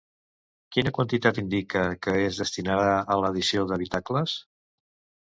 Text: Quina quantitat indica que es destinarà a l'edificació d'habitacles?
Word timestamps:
Quina 0.77 0.91
quantitat 0.97 1.37
indica 1.41 1.83
que 2.05 2.15
es 2.29 2.39
destinarà 2.45 2.87
a 3.01 3.19
l'edificació 3.25 3.67
d'habitacles? 3.73 4.35